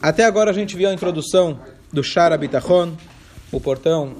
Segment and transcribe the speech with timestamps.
[0.00, 1.60] Até agora a gente viu a introdução
[1.92, 2.96] do Shara Bitachon,
[3.52, 4.16] o portão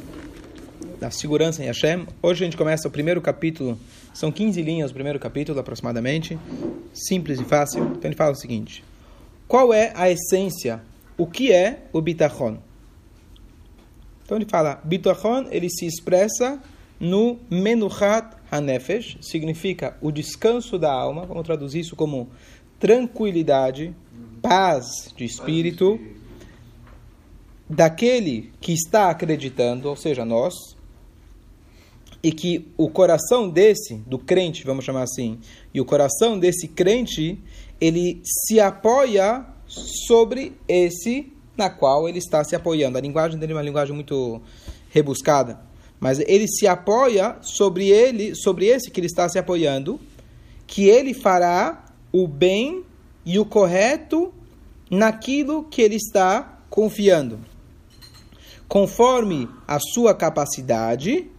[0.98, 2.06] da segurança em Hashem.
[2.22, 3.78] Hoje a gente começa o primeiro capítulo,
[4.12, 6.38] são 15 linhas o primeiro capítulo aproximadamente,
[6.92, 7.82] simples e fácil.
[7.96, 8.84] Então ele fala o seguinte:
[9.48, 10.82] Qual é a essência?
[11.16, 12.58] O que é o Bitachon?
[14.24, 16.60] Então ele fala: Bitachon ele se expressa
[16.98, 22.28] no Menuchat Hanefesh, significa o descanso da alma, vamos traduzir isso como
[22.78, 23.94] tranquilidade,
[24.40, 26.00] paz de espírito
[27.68, 30.54] daquele que está acreditando, ou seja, nós,
[32.22, 35.38] e que o coração desse, do crente, vamos chamar assim,
[35.72, 37.38] e o coração desse crente,
[37.80, 42.98] ele se apoia sobre esse na qual ele está se apoiando.
[42.98, 44.42] A linguagem dele é uma linguagem muito
[44.90, 45.60] rebuscada,
[45.98, 50.00] mas ele se apoia sobre ele, sobre esse que ele está se apoiando,
[50.66, 52.84] que ele fará o bem
[53.24, 54.32] e o correto
[54.90, 57.38] naquilo que ele está confiando.
[58.68, 61.30] Conforme a sua capacidade,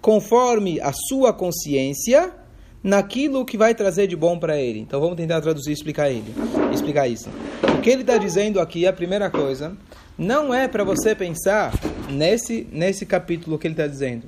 [0.00, 2.32] conforme a sua consciência,
[2.82, 4.80] naquilo que vai trazer de bom para ele.
[4.80, 6.32] Então vamos tentar traduzir e explicar ele,
[6.72, 7.28] explicar isso.
[7.76, 9.76] O que ele está dizendo aqui, a primeira coisa,
[10.16, 11.72] não é para você pensar
[12.10, 14.26] nesse nesse capítulo que ele está dizendo,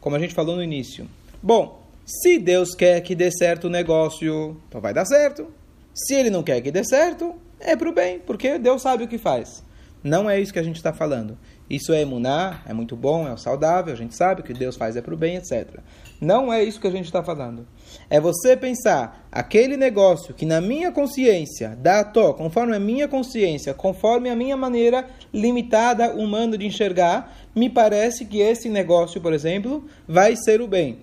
[0.00, 1.06] como a gente falou no início.
[1.42, 5.46] Bom, se Deus quer que dê certo o negócio, então vai dar certo.
[5.94, 9.08] Se Ele não quer que dê certo, é para o bem, porque Deus sabe o
[9.08, 9.62] que faz.
[10.02, 11.36] Não é isso que a gente está falando.
[11.68, 15.02] Isso é emunar, é muito bom, é saudável, a gente sabe que Deus faz é
[15.02, 15.78] para o bem, etc.
[16.20, 17.66] Não é isso que a gente está falando.
[18.08, 23.72] É você pensar, aquele negócio que na minha consciência, dá to, conforme a minha consciência,
[23.72, 29.84] conforme a minha maneira limitada, humana de enxergar, me parece que esse negócio, por exemplo,
[30.08, 30.98] vai ser o bem.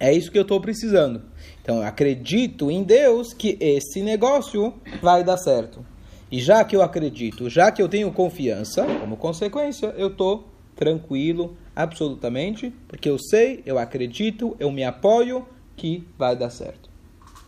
[0.00, 1.22] É isso que eu estou precisando.
[1.62, 5.84] Então, eu acredito em Deus que esse negócio vai dar certo.
[6.30, 11.56] E já que eu acredito, já que eu tenho confiança, como consequência, eu estou tranquilo,
[11.74, 16.90] absolutamente, porque eu sei, eu acredito, eu me apoio que vai dar certo.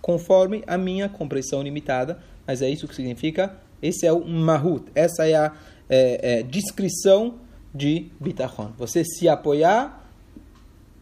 [0.00, 5.27] Conforme a minha compreensão limitada, mas é isso que significa, esse é o mahut, essa
[5.27, 5.53] é a
[5.89, 7.34] é, é, descrição
[7.75, 8.72] de bitachon.
[8.78, 10.10] Você se apoiar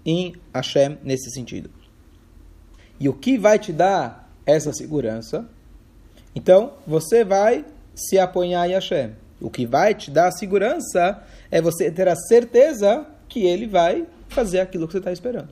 [0.05, 1.71] em Hashem nesse sentido.
[3.01, 5.49] E o que vai te dar essa segurança?
[6.35, 7.65] Então, você vai
[7.95, 9.13] se apoiar em Hashem.
[9.41, 14.61] O que vai te dar segurança é você ter a certeza que ele vai fazer
[14.61, 15.49] aquilo que você está esperando.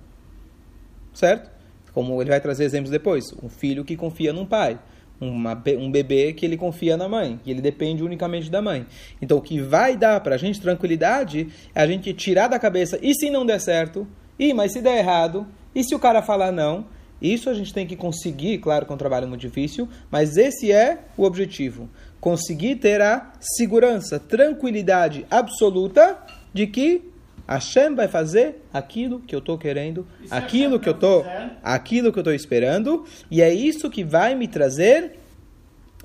[1.14, 1.50] Certo?
[1.92, 3.24] Como ele vai trazer exemplos depois.
[3.42, 4.78] Um filho que confia num pai.
[5.20, 8.86] Uma, um bebê que ele confia na mãe, que ele depende unicamente da mãe.
[9.22, 12.98] Então, o que vai dar para a gente tranquilidade é a gente tirar da cabeça,
[13.00, 14.06] e se não der certo?
[14.38, 15.46] E mas se der errado?
[15.74, 16.84] E se o cara falar não?
[17.20, 20.70] Isso a gente tem que conseguir, claro que é um trabalho muito difícil, mas esse
[20.70, 21.88] é o objetivo.
[22.20, 26.18] Conseguir ter a segurança, tranquilidade absoluta
[26.52, 27.10] de que
[27.48, 31.24] Hashem vai fazer aquilo que eu estou querendo, aquilo que eu tô,
[31.62, 35.12] aquilo que eu estou esperando, e é isso que vai me trazer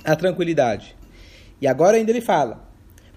[0.03, 0.95] a tranquilidade.
[1.59, 2.63] E agora ainda ele fala: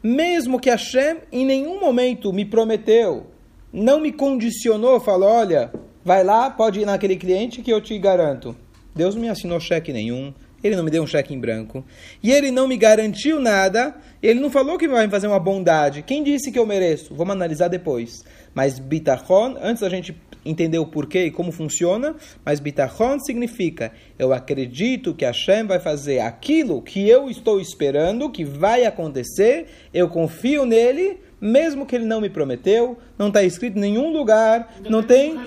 [0.03, 3.27] mesmo que Hashem em nenhum momento me prometeu,
[3.73, 5.73] não me condicionou, falou, olha,
[6.05, 8.55] Vai lá, pode ir naquele cliente que eu te garanto.
[8.95, 11.83] Deus não me assinou cheque nenhum, ele não me deu um cheque em branco.
[12.23, 16.03] E ele não me garantiu nada, ele não falou que vai fazer uma bondade.
[16.03, 17.15] Quem disse que eu mereço?
[17.15, 18.23] Vamos analisar depois.
[18.55, 20.15] Mas bitachon, antes da gente
[20.45, 22.15] entender o porquê e como funciona,
[22.45, 28.45] mas bitachon significa eu acredito que Hashem vai fazer aquilo que eu estou esperando, que
[28.45, 33.81] vai acontecer, eu confio nele, mesmo que ele não me prometeu, não está escrito em
[33.83, 35.39] nenhum lugar, não tem.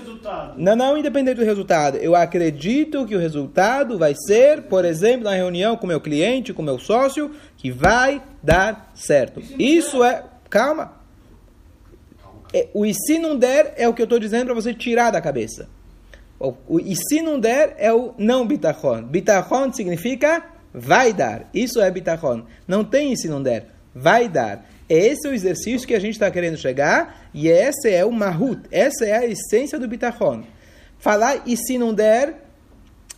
[0.56, 1.98] Não, não, independente do resultado.
[1.98, 6.62] Eu acredito que o resultado vai ser, por exemplo, na reunião com meu cliente, com
[6.62, 9.42] meu sócio, que vai dar certo.
[9.58, 10.24] Isso é.
[10.48, 10.94] Calma.
[12.54, 15.10] É, o e se não der é o que eu estou dizendo para você tirar
[15.10, 15.68] da cabeça.
[16.40, 19.02] O, o e se não der é o não bitachon.
[19.02, 21.50] Bitachon significa vai dar.
[21.56, 22.44] Isso é bitachon.
[22.68, 23.70] Não tem e se não der.
[23.96, 24.64] Vai dar.
[24.90, 28.62] Esse é o exercício que a gente está querendo chegar e esse é o mahut,
[28.72, 30.44] essa é a essência do bitachon.
[30.98, 32.48] Falar e se não der,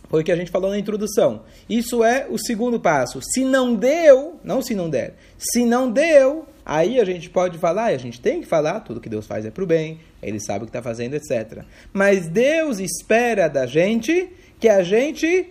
[0.08, 1.42] foi o que a gente falou na introdução.
[1.68, 3.20] Isso é o segundo passo.
[3.22, 7.92] Se não deu, não se não der, se não deu, aí a gente pode falar,
[7.92, 10.40] e a gente tem que falar, tudo que Deus faz é para o bem, Ele
[10.40, 11.64] sabe o que está fazendo, etc.
[11.92, 14.28] Mas Deus espera da gente
[14.58, 15.48] que a gente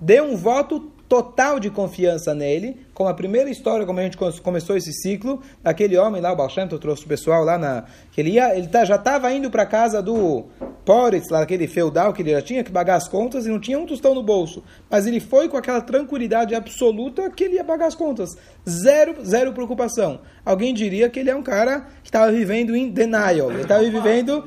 [0.00, 4.78] dê um voto total de confiança nele, como a primeira história, como a gente começou
[4.78, 7.84] esse ciclo, daquele homem lá, o Shem trouxe o pessoal lá na.
[8.10, 10.46] que ele, ia, ele tá, já estava indo para casa do
[10.86, 13.78] Poritz, lá aquele feudal que ele já tinha que pagar as contas e não tinha
[13.78, 14.64] um tostão no bolso.
[14.88, 18.30] Mas ele foi com aquela tranquilidade absoluta que ele ia pagar as contas.
[18.66, 20.20] Zero, zero preocupação.
[20.46, 24.46] Alguém diria que ele é um cara que estava vivendo em denial, ele estava vivendo,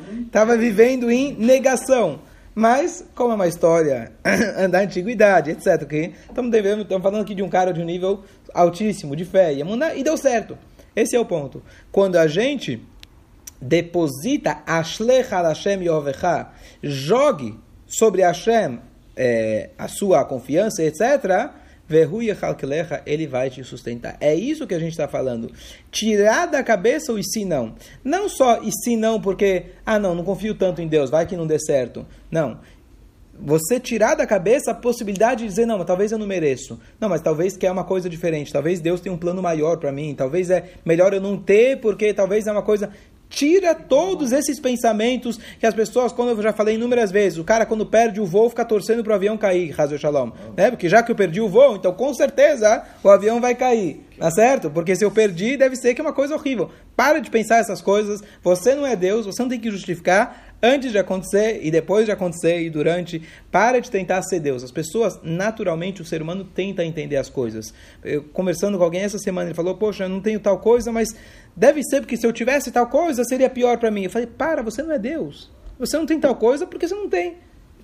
[0.58, 2.22] vivendo em negação.
[2.56, 4.14] Mas, como é uma história
[4.72, 6.16] da antiguidade, etc., okay?
[6.26, 8.24] estamos, devendo, estamos falando aqui de um cara de um nível
[8.54, 9.60] altíssimo, de fé, e,
[9.98, 10.58] e deu certo.
[10.96, 11.62] Esse é o ponto.
[11.92, 12.82] Quando a gente
[13.62, 16.48] deposita Ashlecha Hashem Yovecha,
[16.82, 18.80] jogue sobre Hashem
[19.18, 21.52] é, a sua confiança, etc.,
[23.06, 24.18] ele vai te sustentar.
[24.20, 25.52] É isso que a gente está falando.
[25.92, 27.76] Tirar da cabeça o e se não.
[28.04, 31.38] Não só e se não porque, ah não, não confio tanto em Deus, vai que
[31.38, 32.06] não dê certo.
[32.32, 32.60] Não.
[33.38, 36.80] Você tirar da cabeça a possibilidade de dizer, não, mas talvez eu não mereço.
[37.00, 38.52] Não, mas talvez que é uma coisa diferente.
[38.52, 40.16] Talvez Deus tenha um plano maior para mim.
[40.16, 42.92] Talvez é melhor eu não ter, porque talvez é uma coisa
[43.30, 47.66] tira todos esses pensamentos que as pessoas, como eu já falei inúmeras vezes, o cara
[47.66, 50.32] quando perde o voo fica torcendo para o avião cair, Razo Shalom.
[50.56, 50.72] Né?
[50.72, 54.06] Porque já que eu perdi o voo, então com certeza o avião vai cair.
[54.18, 54.70] Tá certo?
[54.70, 56.72] Porque se eu perdi, deve ser que é uma coisa horrível.
[56.96, 58.24] Para de pensar essas coisas.
[58.42, 62.12] Você não é Deus, você não tem que justificar antes de acontecer e depois de
[62.12, 63.22] acontecer e durante.
[63.52, 64.64] Para de tentar ser Deus.
[64.64, 67.74] As pessoas, naturalmente, o ser humano tenta entender as coisas.
[68.04, 71.16] Eu, conversando com alguém essa semana, ele falou: Poxa, eu não tenho tal coisa, mas
[71.56, 74.06] deve ser porque se eu tivesse tal coisa seria pior para mim.
[74.06, 75.52] Eu falei: Para, você não é Deus.
[75.78, 77.36] Você não tem tal coisa porque você não tem.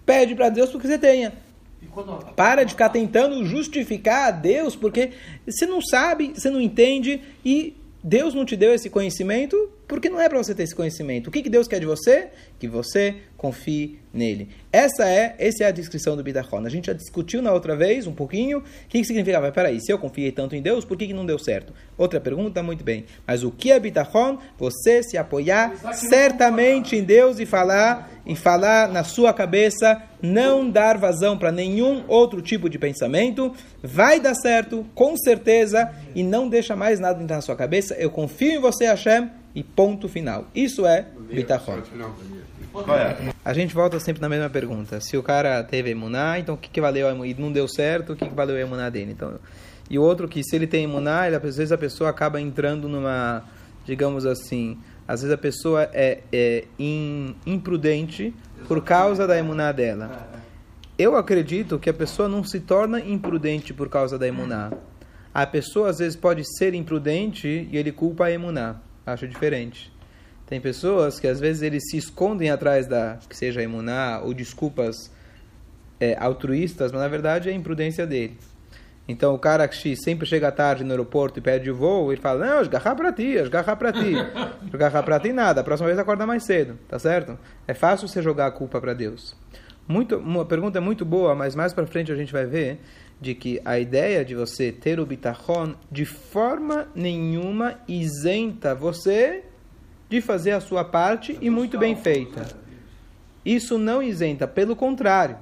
[0.05, 1.33] Pede para Deus porque você tenha.
[2.35, 5.11] Para de ficar tentando justificar a Deus, porque
[5.45, 10.21] você não sabe, você não entende e Deus não te deu esse conhecimento porque não
[10.21, 11.27] é para você ter esse conhecimento.
[11.27, 12.29] O que, que Deus quer de você?
[12.57, 14.47] Que você confie nele.
[14.71, 16.65] Essa é, essa é a descrição do Bidachon.
[16.65, 19.41] A gente já discutiu na outra vez um pouquinho o que, que significa.
[19.41, 21.73] Mas peraí, se eu confiei tanto em Deus, por que, que não deu certo?
[21.97, 23.03] Outra pergunta, muito bem.
[23.27, 24.37] Mas o que é Bidachon?
[24.57, 30.97] Você se apoiar certamente em Deus e falar, e falar na sua cabeça, não dar
[30.97, 33.53] vazão para nenhum outro tipo de pensamento.
[33.83, 37.93] Vai dar certo, com certeza, e não deixa mais nada entrar na sua cabeça.
[37.95, 40.45] Eu confio em você, Hashem e ponto final.
[40.55, 41.81] Isso é bitachon.
[42.87, 43.33] É?
[43.43, 45.01] A gente volta sempre na mesma pergunta.
[45.01, 48.13] Se o cara teve emuná, então o que, que valeu a e não deu certo,
[48.13, 49.11] o que, que valeu a emuná dele?
[49.11, 49.39] Então,
[49.89, 52.87] e o outro que se ele tem emuná, ele, às vezes a pessoa acaba entrando
[52.87, 53.43] numa,
[53.85, 58.33] digamos assim, às vezes a pessoa é, é in, imprudente
[58.67, 60.29] por causa da emuná dela.
[60.97, 64.71] Eu acredito que a pessoa não se torna imprudente por causa da emuná.
[65.33, 69.91] A pessoa às vezes pode ser imprudente e ele culpa a emuná acho diferente.
[70.45, 75.09] Tem pessoas que às vezes eles se escondem atrás da, que seja imuná ou desculpas
[75.99, 78.37] é, altruístas, mas na verdade é imprudência dele.
[79.07, 82.45] Então o cara que sempre chega tarde no aeroporto e pede o voo, ele fala,
[82.45, 84.13] não, esgarrar para ti, esgarrar para ti.
[84.67, 87.37] esgarrar para ti nada, a próxima vez acorda mais cedo, tá certo?
[87.67, 89.35] É fácil você jogar a culpa para Deus.
[89.87, 92.79] Muito, uma pergunta muito boa, mas mais para frente a gente vai ver
[93.21, 99.43] de que a ideia de você ter o bitachon de forma nenhuma isenta você
[100.09, 102.47] de fazer a sua parte e muito bem feita.
[103.45, 105.37] Isso não isenta, pelo contrário.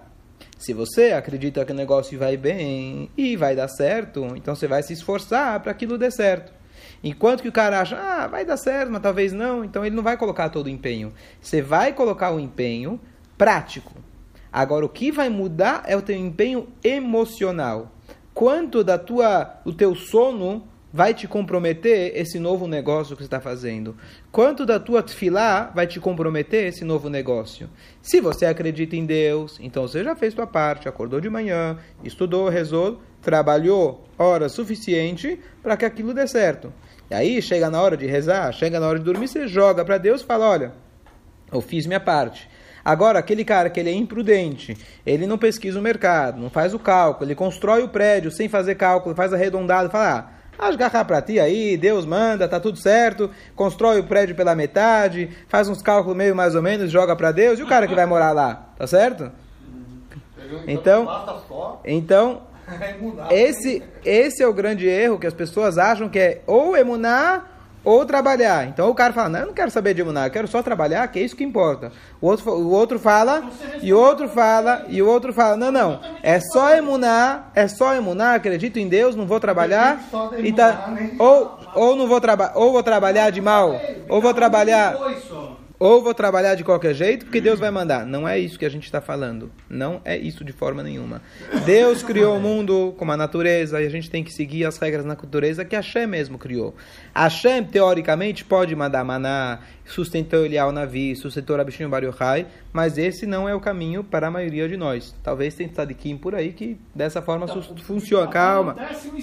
[0.57, 4.83] Se você acredita que o negócio vai bem e vai dar certo, então você vai
[4.83, 6.53] se esforçar para aquilo dê certo.
[7.01, 10.03] Enquanto que o cara acha, ah, vai dar certo, mas talvez não, então ele não
[10.03, 11.13] vai colocar todo o empenho.
[11.41, 12.99] Você vai colocar o empenho
[13.37, 13.93] prático.
[14.51, 17.91] Agora, o que vai mudar é o teu empenho emocional.
[18.33, 23.39] Quanto da tua, o teu sono vai te comprometer esse novo negócio que você está
[23.39, 23.95] fazendo?
[24.31, 27.69] Quanto da tua tefilá vai te comprometer esse novo negócio?
[28.01, 32.49] Se você acredita em Deus, então você já fez sua parte, acordou de manhã, estudou,
[32.49, 36.73] rezou, trabalhou horas suficiente para que aquilo dê certo.
[37.09, 39.97] E aí chega na hora de rezar, chega na hora de dormir, você joga para
[39.97, 40.73] Deus e fala: olha,
[41.51, 42.49] eu fiz minha parte.
[42.89, 46.79] Agora, aquele cara que ele é imprudente, ele não pesquisa o mercado, não faz o
[46.79, 51.39] cálculo, ele constrói o prédio sem fazer cálculo, faz arredondado, fala, ah, agarrar para ti
[51.39, 56.35] aí, Deus manda, tá tudo certo, constrói o prédio pela metade, faz uns cálculos meio
[56.35, 59.31] mais ou menos, joga para Deus, e o cara que vai morar lá, tá certo?
[60.65, 61.07] Então,
[61.85, 62.41] então
[63.29, 68.05] esse, esse é o grande erro que as pessoas acham que é ou emunar ou
[68.05, 68.67] trabalhar.
[68.67, 71.07] Então o cara fala, não, eu não quero saber de emunar, eu quero só trabalhar,
[71.07, 71.91] que é isso que importa.
[72.21, 73.49] O outro, o outro fala,
[73.81, 77.93] e o outro fala, e o outro fala, não, não, é só emunar, é só
[77.95, 80.01] emunar, acredito em Deus, não vou trabalhar,
[80.37, 84.95] e tá, ou, ou não vou trabalhar, ou vou trabalhar de mal, ou vou trabalhar,
[85.79, 88.05] ou vou trabalhar de qualquer jeito, porque Deus vai mandar.
[88.05, 89.49] Não é isso que a gente está falando.
[89.69, 91.21] Não é isso de forma nenhuma.
[91.65, 95.05] Deus criou o mundo com a natureza e a gente tem que seguir as regras
[95.05, 96.75] na natureza que Hashem mesmo criou.
[97.15, 103.47] Hashem, teoricamente, pode mandar maná, sustentou Elial Navi, sustentou Rabishinho Bar Yochai, mas esse não
[103.47, 105.15] é o caminho para a maioria de nós.
[105.23, 108.27] Talvez tenha Tzadikim por aí que dessa forma então, funciona.
[108.27, 108.75] Calma,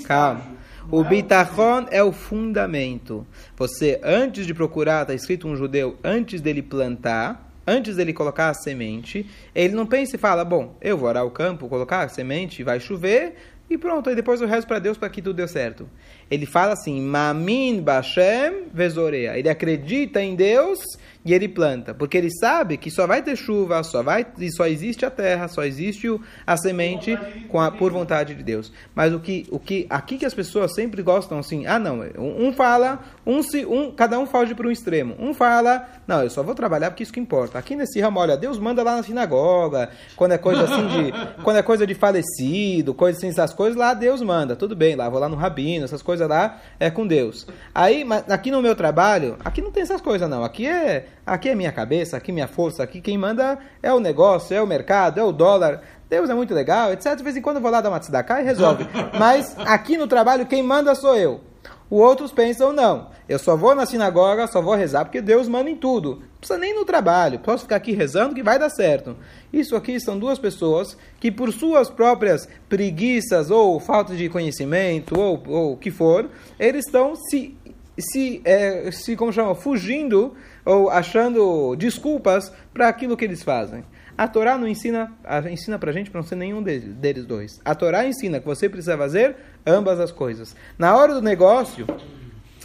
[0.07, 0.57] calma.
[0.90, 3.26] O bitachon é o fundamento.
[3.57, 8.55] Você, antes de procurar, está escrito um judeu, antes dele plantar, antes dele colocar a
[8.55, 12.62] semente, ele não pensa e fala, bom, eu vou arar o campo, colocar a semente,
[12.62, 13.35] vai chover,
[13.69, 15.88] e pronto, aí depois eu rezo para Deus para que tudo dê certo.
[16.31, 19.37] Ele fala assim, Mamin Bashem Vezorea.
[19.37, 20.78] Ele acredita em Deus
[21.26, 25.04] e ele planta, porque ele sabe que só vai ter chuva, só vai, só existe
[25.04, 26.09] a terra, só existe
[26.47, 27.18] a semente
[27.49, 28.73] com a, por vontade de Deus.
[28.95, 32.52] Mas o que, o que aqui que as pessoas sempre gostam assim, ah não, um,
[32.52, 35.16] fala, um se, um, cada um foge para um extremo.
[35.18, 37.59] Um fala, não, eu só vou trabalhar porque isso que importa.
[37.59, 41.56] Aqui nesse ramo, olha, Deus manda lá na sinagoga, quando é coisa assim de, quando
[41.56, 44.54] é coisa de falecido, coisa assim, essas coisas lá Deus manda.
[44.54, 47.49] Tudo bem, lá vou lá no rabino, essas coisas lá é com Deus.
[47.75, 50.45] Aí, mas aqui no meu trabalho, aqui não tem essas coisas não.
[50.45, 54.56] Aqui é Aqui é minha cabeça, aqui minha força, aqui quem manda é o negócio,
[54.56, 55.82] é o mercado, é o dólar.
[56.08, 57.16] Deus é muito legal, etc.
[57.16, 58.87] De vez em quando eu vou lá dar uma tzedakah e resolve.
[59.18, 61.40] Mas aqui no trabalho quem manda sou eu.
[61.88, 65.70] Os outros pensam, não, eu só vou na sinagoga, só vou rezar porque Deus manda
[65.70, 66.16] em tudo.
[66.16, 69.16] Não precisa nem no trabalho, posso ficar aqui rezando que vai dar certo.
[69.52, 75.73] Isso aqui são duas pessoas que, por suas próprias preguiças ou falta de conhecimento ou
[75.73, 77.56] o que for, eles estão se,
[77.99, 80.35] se, é, se como chama, fugindo
[80.65, 83.85] ou achando desculpas para aquilo que eles fazem.
[84.19, 85.12] A Torá não ensina,
[85.50, 87.61] ensina para gente para não ser nenhum deles, deles dois.
[87.65, 89.37] A Torá ensina que você precisa fazer
[89.67, 90.57] ambas as coisas.
[90.79, 91.87] Na hora do negócio,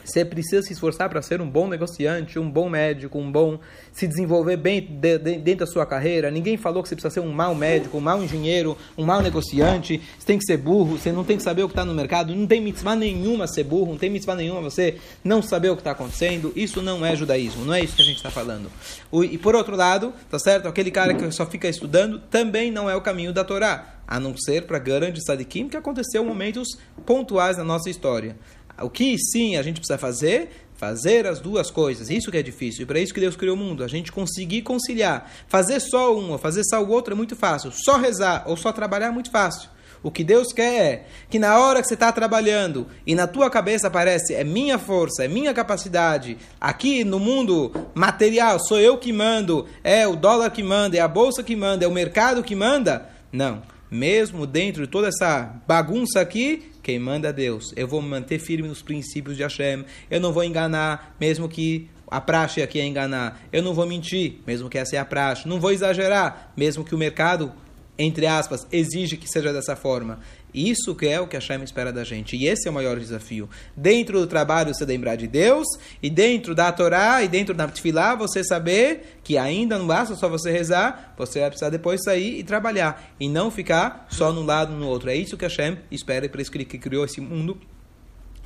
[0.04, 3.60] você precisa se esforçar para ser um bom negociante, um bom médico, um bom
[3.92, 6.32] se desenvolver bem de, de, dentro da sua carreira.
[6.32, 10.02] Ninguém falou que você precisa ser um mau médico, um mau engenheiro, um mau negociante.
[10.18, 12.36] Você tem que ser burro, você não tem que saber o que está no mercado.
[12.36, 15.82] Não tem mitzvah nenhuma ser burro, não tem mitzvah nenhuma você não saber o que
[15.82, 16.52] está acontecendo.
[16.56, 18.72] Isso não é judaísmo, não é isso que a gente está falando.
[19.12, 20.68] O, e por outro lado, tá certo?
[20.68, 24.36] Aquele cara que só fica estudando também não é o caminho da Torá a não
[24.36, 26.68] ser para grandes sadikim que aconteceu momentos
[27.06, 28.36] pontuais na nossa história.
[28.84, 30.50] O que sim a gente precisa fazer?
[30.76, 32.10] Fazer as duas coisas.
[32.10, 32.84] Isso que é difícil.
[32.84, 33.84] E para isso que Deus criou o mundo.
[33.84, 35.32] A gente conseguir conciliar.
[35.48, 37.72] Fazer só um ou fazer só o outro é muito fácil.
[37.72, 39.70] Só rezar ou só trabalhar é muito fácil.
[40.04, 43.52] O que Deus quer é que na hora que você está trabalhando e na tua
[43.52, 49.14] cabeça aparece é minha força, é minha capacidade, aqui no mundo material sou eu que
[49.14, 52.56] mando, é o dólar que manda, é a bolsa que manda, é o mercado que
[52.56, 53.10] manda.
[53.32, 53.62] Não.
[53.92, 57.74] Mesmo dentro de toda essa bagunça aqui, quem manda é Deus.
[57.76, 59.86] Eu vou me manter firme nos princípios de Hashem.
[60.10, 63.42] Eu não vou enganar, mesmo que a praxe aqui é enganar.
[63.52, 65.48] Eu não vou mentir, mesmo que essa é a praxe.
[65.48, 67.54] Não vou exagerar, mesmo que o mercado,
[67.98, 70.20] entre aspas, exige que seja dessa forma.
[70.54, 72.36] Isso que é o que a Hashem espera da gente.
[72.36, 73.50] E esse é o maior desafio.
[73.76, 75.68] Dentro do trabalho, você lembrar de Deus.
[76.02, 80.28] E dentro da Torá, e dentro da Tfilá, você saber que ainda não basta só
[80.28, 81.14] você rezar.
[81.18, 83.14] Você vai precisar depois sair e trabalhar.
[83.20, 85.10] E não ficar só num lado no outro.
[85.10, 86.26] É isso que a Hashem espera.
[86.26, 87.58] E por isso que ele criou esse mundo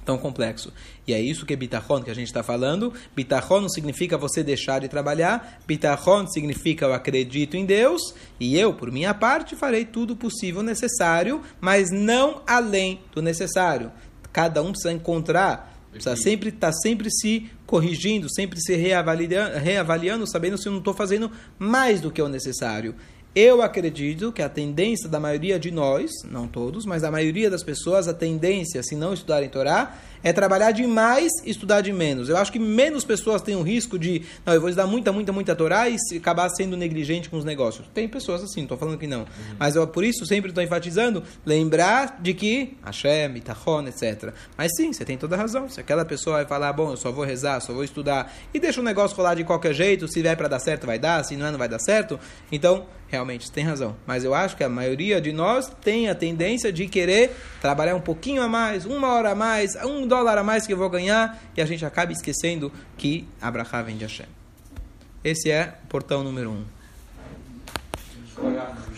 [0.05, 0.71] tão complexo.
[1.07, 2.93] E é isso que é bitachon que a gente está falando.
[3.15, 5.59] Bitachon não significa você deixar de trabalhar.
[5.67, 11.41] Bitachon significa eu acredito em Deus e eu, por minha parte, farei tudo possível necessário,
[11.59, 13.91] mas não além do necessário.
[14.31, 20.27] Cada um precisa encontrar Precisa sempre estar tá sempre se corrigindo, sempre se reavaliando, reavaliando
[20.27, 22.95] sabendo se eu não estou fazendo mais do que o necessário.
[23.35, 27.63] Eu acredito que a tendência da maioria de nós, não todos, mas da maioria das
[27.63, 29.93] pessoas, a tendência, se não estudarem Torá,
[30.25, 32.29] é trabalhar demais e estudar de menos.
[32.29, 35.31] Eu acho que menos pessoas têm o risco de, não, eu vou estudar muita, muita,
[35.31, 37.87] muita Torá e acabar sendo negligente com os negócios.
[37.93, 39.19] Tem pessoas assim, estou falando que não.
[39.19, 39.55] Uhum.
[39.59, 44.33] Mas eu, por isso, sempre estou enfatizando, lembrar de que Hashem, Itachon, etc.
[44.57, 45.69] Mas sim, você tem toda a razão.
[45.69, 48.81] Se aquela pessoa vai falar, bom, eu só vou rezar, só vou estudar, e deixa
[48.81, 51.45] o negócio rolar de qualquer jeito, se vier para dar certo, vai dar, se não
[51.45, 52.19] é, não vai dar certo.
[52.51, 53.95] Então, realmente, você tem razão.
[54.05, 58.01] Mas eu acho que a maioria de nós tem a tendência de querer trabalhar um
[58.01, 61.37] pouquinho a mais, uma hora a mais, um dólar a mais que eu vou ganhar
[61.57, 64.27] e a gente acaba esquecendo que Abraham vem de Hashem.
[65.23, 66.65] Esse é o portão número um.